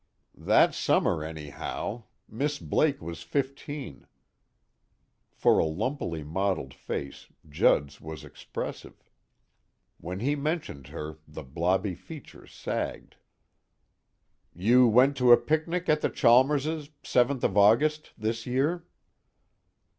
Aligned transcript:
"That 0.33 0.73
summer 0.73 1.23
anyhow. 1.23 2.05
Miss 2.27 2.57
Blake 2.57 3.03
was 3.03 3.21
fifteen." 3.21 4.07
For 5.31 5.59
a 5.59 5.65
lumpily 5.65 6.23
modeled 6.23 6.73
face, 6.73 7.27
Judd's 7.47 8.01
was 8.01 8.23
expressive. 8.23 9.11
When 9.99 10.19
he 10.19 10.35
mentioned 10.35 10.87
her, 10.87 11.19
the 11.27 11.43
blobby 11.43 11.93
features 11.93 12.51
sagged. 12.51 13.17
"You 14.55 14.87
went 14.87 15.15
to 15.17 15.33
a 15.33 15.37
picnic 15.37 15.87
at 15.87 16.01
the 16.01 16.09
Chalmerses', 16.09 16.89
7th 17.03 17.43
of 17.43 17.55
August, 17.55 18.11
this 18.17 18.47
year?" 18.47 18.87